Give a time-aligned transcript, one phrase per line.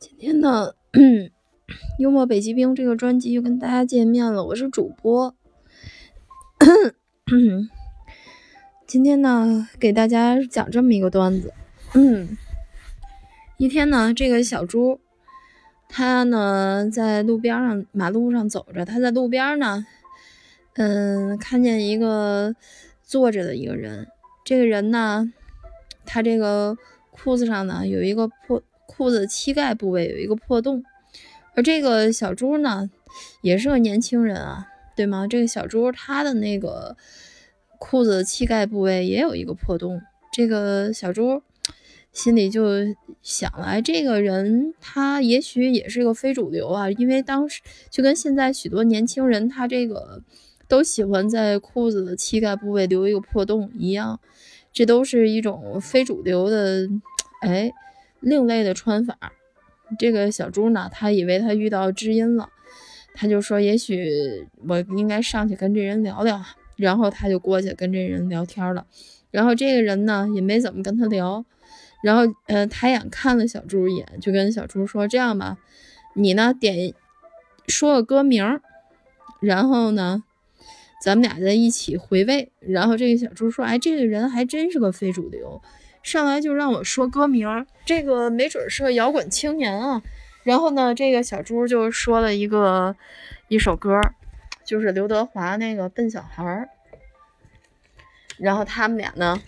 [0.00, 0.74] 今天呢，
[1.98, 5.34] 幽默北极冰这个专辑又跟大家见面了，我是主播。
[8.86, 11.52] 今天呢，给大家讲这么一个段子。
[11.94, 12.38] 嗯
[13.56, 15.00] 一天呢，这个小猪，
[15.88, 19.84] 它呢在路边上马路上走着，它在路边呢，
[20.74, 22.54] 嗯，看见一个
[23.02, 24.06] 坐着的一个人。
[24.44, 25.32] 这个人呢，
[26.06, 26.76] 他这个
[27.10, 28.62] 裤子上呢有一个破。
[28.90, 30.82] 裤子膝盖部位有一个破洞，
[31.54, 32.90] 而这个小猪呢，
[33.42, 35.26] 也是个年轻人啊，对吗？
[35.28, 36.96] 这个小猪他的那个
[37.78, 40.00] 裤子膝盖部位也有一个破洞，
[40.32, 41.42] 这个小猪
[42.12, 42.62] 心里就
[43.22, 47.60] 想了，这个人他也许也是个非主流啊，因为当时
[47.90, 50.22] 就跟现在许多年轻人他这个
[50.66, 54.18] 都喜欢在裤子的膝盖部位留一个破洞一样，
[54.72, 56.88] 这都是一种非主流的，
[57.42, 57.70] 哎。
[58.20, 59.32] 另类的穿法，
[59.98, 62.50] 这个小猪呢，他以为他遇到知音了，
[63.14, 66.42] 他就说：“也许我应该上去跟这人聊聊。”
[66.76, 68.86] 然后他就过去跟这人聊天了。
[69.30, 71.44] 然后这个人呢，也没怎么跟他聊。
[72.02, 75.58] 然后，呃，抬眼看了小猪一眼，就跟小猪说：“这样吧，
[76.14, 76.94] 你呢点
[77.66, 78.60] 说个歌名，
[79.40, 80.22] 然后呢，
[81.02, 85.60] 咱们俩在一起回味。”然后这个小猪说：“哎，这个人还真是个非主流。”
[86.02, 90.02] 上来就让我说歌名，这个没准是个摇滚青年啊。
[90.44, 92.96] 然后呢，这个小猪就说了一个
[93.48, 94.00] 一首歌，
[94.64, 96.42] 就是刘德华那个《笨小孩》。
[98.38, 99.38] 然后他们俩呢，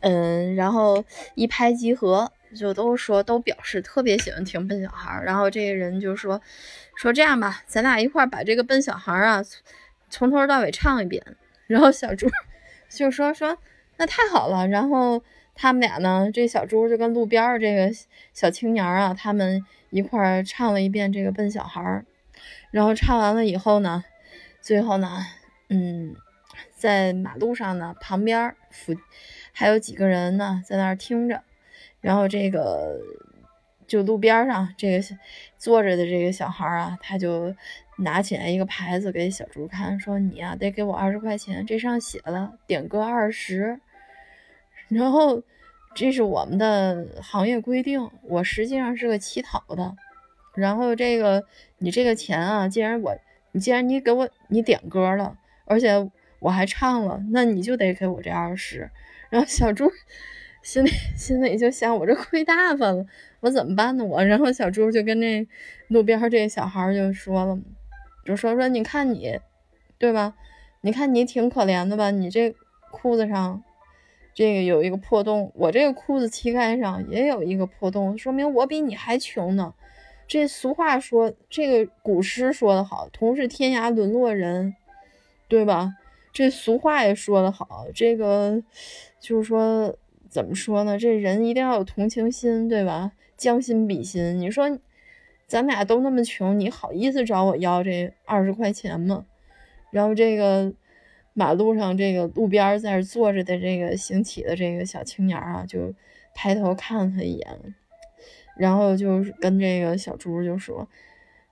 [0.00, 5.18] 嗯，然后一拍即合，就都说都表示特别喜欢听《笨小孩》。
[5.22, 6.40] 然后这个人就说
[6.94, 9.42] 说这样吧，咱俩一块把这个《笨小孩》啊
[10.10, 11.24] 从头到尾唱一遍。
[11.66, 12.28] 然后小猪
[12.88, 13.58] 就说说
[13.96, 14.68] 那太好了。
[14.68, 15.20] 然后。
[15.58, 16.30] 他们俩呢？
[16.32, 17.90] 这小猪就跟路边儿这个
[18.34, 22.04] 小青年啊，他们一块儿唱了一遍这个《笨小孩儿》，
[22.70, 24.04] 然后唱完了以后呢，
[24.60, 25.24] 最后呢，
[25.70, 26.14] 嗯，
[26.76, 28.94] 在马路上呢，旁边儿附
[29.52, 31.42] 还有几个人呢，在那儿听着，
[32.02, 33.00] 然后这个
[33.86, 35.02] 就路边上这个
[35.56, 37.54] 坐着的这个小孩儿啊，他就
[37.96, 43.80] 拿起来一个牌子给小猪看，说：“你呀，得给我二十块钱，这上写了点歌二十。”
[44.88, 45.42] 然后，
[45.94, 48.08] 这是我们的行业规定。
[48.22, 49.96] 我实际上是个乞讨的。
[50.54, 51.44] 然后这个
[51.78, 53.16] 你这个钱啊，既然我
[53.52, 58.90] 你既然你给我你点歌了，而且我还唱了，那你就得给我这二十。
[59.28, 59.90] 然后小猪
[60.62, 63.04] 心里心里就想：我这亏大发了，
[63.40, 64.04] 我怎么办呢？
[64.04, 64.24] 我。
[64.24, 65.46] 然后小猪就跟那
[65.88, 67.58] 路边这小孩就说了，
[68.24, 69.40] 就说说你看你，
[69.98, 70.34] 对吧？
[70.82, 72.12] 你看你挺可怜的吧？
[72.12, 72.54] 你这
[72.92, 73.64] 裤子上。
[74.36, 79.72] 这个有一个破洞，我这个裤子膝盖上也有一个破洞，说明我比你还穷呢。
[80.28, 84.76] 这俗话说，这个古诗说得好，“同是天涯沦落人”，
[85.48, 85.94] 对吧？
[86.34, 88.62] 这俗话也说得好，这个
[89.18, 89.96] 就是说
[90.28, 90.98] 怎么说呢？
[90.98, 93.12] 这人一定要有同情心，对吧？
[93.38, 94.38] 将心比心。
[94.38, 94.78] 你说
[95.46, 99.24] 咱俩都那么穷，你好意思找我要这二十块钱吗？
[99.90, 100.74] 然后这个。
[101.38, 105.92] 马路上这个路边在这坐着的这个行乞的这个小青年啊，就
[106.34, 107.74] 抬头看了他一眼，
[108.56, 110.88] 然后就跟这个小猪就说：“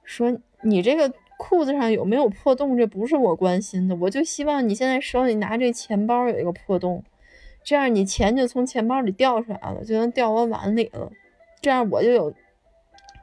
[0.02, 2.78] 说你这个裤子上有没有破洞？
[2.78, 7.04] 这不是我关心的，我就希望你现在手里拿这钱包有一个破洞，
[7.62, 11.12] 这样你钱就从钱包里掉出来了，就能掉我碗里了，
[11.60, 12.32] 这样我就有，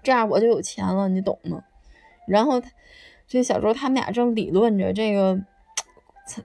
[0.03, 1.63] 这样我就有钱了，你懂吗？”
[2.29, 2.61] 然后
[3.27, 5.41] 这小猪他们俩正理论着这个。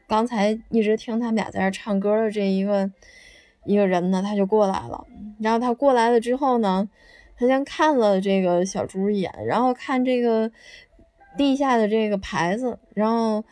[0.06, 2.90] 刚才一直听他们俩在这唱歌的这一个
[3.64, 5.04] 一个人呢，他就过来了。
[5.40, 6.88] 然后他过来了之后呢，
[7.36, 10.50] 他先看了这个小猪一眼，然后看这个
[11.36, 13.44] 地下的这个牌子，然后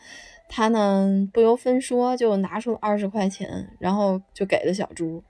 [0.49, 5.23] 他呢不由分说就拿出二十块钱，然后就给了小猪。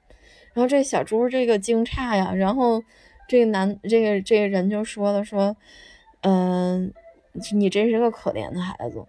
[0.54, 2.82] 然后这小猪这个惊诧呀，然后
[3.28, 5.58] 这个男这个这个人就说了说，
[6.22, 6.94] 嗯，
[7.54, 9.04] 你真是个可怜的孩子，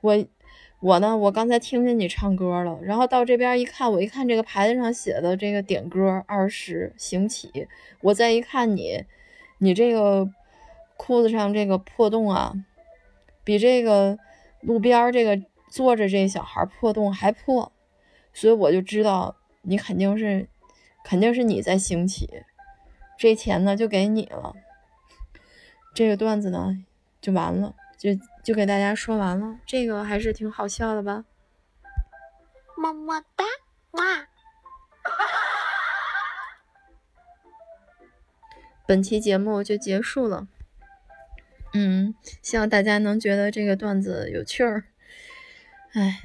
[0.00, 0.26] 我。
[0.86, 7.66] 我呢，我刚才听见你唱歌了，然后到这边一看，我一看这个牌子上写的这个点歌二十行起，
[8.02, 9.04] 我再一看你，
[9.58, 10.30] 你这个
[10.96, 12.52] 裤子上这个破洞啊，
[13.42, 14.16] 比这个
[14.60, 17.72] 路边这个坐着这小孩破洞还破，
[18.32, 20.48] 所以我就知道你肯定是，
[21.02, 22.30] 肯定是你在行起，
[23.18, 24.54] 这钱呢就给你了，
[25.92, 26.78] 这个段子呢
[27.20, 27.74] 就完了。
[27.98, 28.10] 就
[28.46, 31.24] 就给大家说完了，这个还是挺好笑的吧？
[32.78, 33.44] 么么哒，
[33.90, 34.28] 哇！
[38.86, 40.46] 本期节目就结束了。
[41.74, 44.84] 嗯，希望大家能觉得这个段子有趣儿。
[45.94, 46.20] 哎。